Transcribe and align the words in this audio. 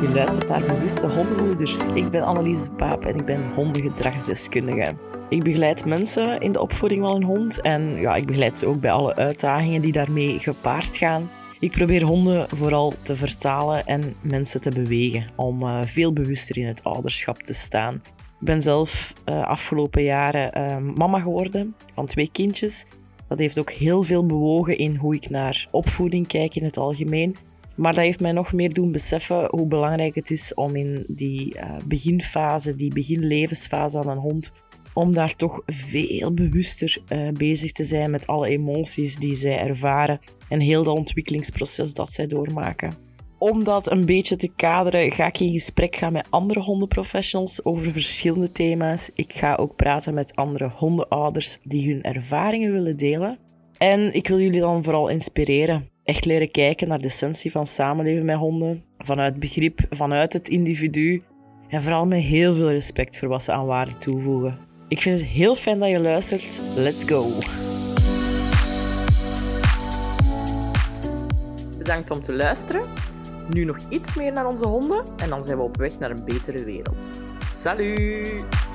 Je 0.00 0.08
luistert 0.08 0.48
naar 0.48 0.60
Bewuste 0.60 1.08
Hondenmoeders. 1.08 1.88
Ik 1.88 2.10
ben 2.10 2.22
Annelies 2.22 2.68
Paap 2.76 3.04
en 3.04 3.16
ik 3.16 3.24
ben 3.24 3.52
hondengedragsdeskundige. 3.54 4.94
Ik 5.28 5.42
begeleid 5.42 5.84
mensen 5.84 6.40
in 6.40 6.52
de 6.52 6.60
opvoeding 6.60 7.06
van 7.06 7.16
een 7.16 7.22
hond 7.22 7.60
en 7.60 8.00
ja, 8.00 8.14
ik 8.14 8.26
begeleid 8.26 8.58
ze 8.58 8.66
ook 8.66 8.80
bij 8.80 8.90
alle 8.90 9.16
uitdagingen 9.16 9.82
die 9.82 9.92
daarmee 9.92 10.38
gepaard 10.38 10.96
gaan. 10.96 11.30
Ik 11.60 11.70
probeer 11.70 12.02
honden 12.02 12.48
vooral 12.48 12.94
te 13.02 13.16
vertalen 13.16 13.86
en 13.86 14.14
mensen 14.20 14.60
te 14.60 14.70
bewegen 14.70 15.26
om 15.36 15.62
uh, 15.62 15.80
veel 15.84 16.12
bewuster 16.12 16.58
in 16.58 16.66
het 16.66 16.84
ouderschap 16.84 17.42
te 17.42 17.52
staan. 17.52 17.94
Ik 18.40 18.46
ben 18.46 18.62
zelf 18.62 19.12
uh, 19.28 19.46
afgelopen 19.46 20.02
jaren 20.02 20.58
uh, 20.58 20.94
mama 20.96 21.20
geworden 21.20 21.74
van 21.94 22.06
twee 22.06 22.28
kindjes. 22.32 22.86
Dat 23.28 23.38
heeft 23.38 23.58
ook 23.58 23.70
heel 23.70 24.02
veel 24.02 24.26
bewogen 24.26 24.76
in 24.76 24.96
hoe 24.96 25.14
ik 25.14 25.30
naar 25.30 25.68
opvoeding 25.70 26.26
kijk 26.26 26.54
in 26.54 26.64
het 26.64 26.76
algemeen. 26.76 27.36
Maar 27.78 27.94
dat 27.94 28.04
heeft 28.04 28.20
mij 28.20 28.32
nog 28.32 28.52
meer 28.52 28.72
doen 28.72 28.92
beseffen 28.92 29.48
hoe 29.50 29.66
belangrijk 29.66 30.14
het 30.14 30.30
is 30.30 30.54
om 30.54 30.76
in 30.76 31.04
die 31.08 31.56
uh, 31.56 31.76
beginfase, 31.86 32.74
die 32.74 32.92
beginlevensfase 32.92 33.98
aan 33.98 34.08
een 34.08 34.16
hond, 34.16 34.52
om 34.94 35.14
daar 35.14 35.36
toch 35.36 35.62
veel 35.66 36.34
bewuster 36.34 36.98
uh, 37.08 37.28
bezig 37.32 37.72
te 37.72 37.84
zijn 37.84 38.10
met 38.10 38.26
alle 38.26 38.48
emoties 38.48 39.16
die 39.16 39.34
zij 39.34 39.58
ervaren 39.58 40.20
en 40.48 40.60
heel 40.60 40.82
dat 40.82 40.96
ontwikkelingsproces 40.96 41.94
dat 41.94 42.12
zij 42.12 42.26
doormaken. 42.26 42.94
Om 43.38 43.64
dat 43.64 43.90
een 43.90 44.04
beetje 44.04 44.36
te 44.36 44.50
kaderen, 44.56 45.12
ga 45.12 45.26
ik 45.26 45.40
in 45.40 45.52
gesprek 45.52 45.96
gaan 45.96 46.12
met 46.12 46.26
andere 46.30 46.60
hondenprofessionals 46.60 47.64
over 47.64 47.92
verschillende 47.92 48.52
thema's. 48.52 49.10
Ik 49.14 49.32
ga 49.32 49.54
ook 49.54 49.76
praten 49.76 50.14
met 50.14 50.36
andere 50.36 50.70
hondenouders 50.74 51.58
die 51.62 51.92
hun 51.92 52.02
ervaringen 52.02 52.72
willen 52.72 52.96
delen. 52.96 53.38
En 53.76 54.14
ik 54.14 54.28
wil 54.28 54.40
jullie 54.40 54.60
dan 54.60 54.84
vooral 54.84 55.08
inspireren 55.08 55.88
echt 56.08 56.24
leren 56.24 56.50
kijken 56.50 56.88
naar 56.88 56.98
de 56.98 57.06
essentie 57.06 57.50
van 57.50 57.66
samenleven 57.66 58.24
met 58.24 58.36
honden. 58.36 58.84
Vanuit 58.98 59.38
begrip, 59.38 59.80
vanuit 59.90 60.32
het 60.32 60.48
individu. 60.48 61.22
En 61.68 61.82
vooral 61.82 62.06
met 62.06 62.20
heel 62.20 62.54
veel 62.54 62.70
respect 62.70 63.18
voor 63.18 63.28
wat 63.28 63.42
ze 63.42 63.52
aan 63.52 63.66
waarde 63.66 63.98
toevoegen. 63.98 64.58
Ik 64.88 65.00
vind 65.00 65.20
het 65.20 65.28
heel 65.28 65.54
fijn 65.54 65.78
dat 65.78 65.90
je 65.90 65.98
luistert. 65.98 66.62
Let's 66.74 67.04
go! 67.04 67.26
Bedankt 71.78 72.10
om 72.10 72.20
te 72.20 72.34
luisteren. 72.34 72.82
Nu 73.50 73.64
nog 73.64 73.78
iets 73.90 74.14
meer 74.14 74.32
naar 74.32 74.46
onze 74.46 74.66
honden 74.66 75.04
en 75.16 75.28
dan 75.28 75.42
zijn 75.42 75.56
we 75.56 75.62
op 75.62 75.76
weg 75.76 75.98
naar 75.98 76.10
een 76.10 76.24
betere 76.24 76.64
wereld. 76.64 77.08
Salut! 77.52 78.67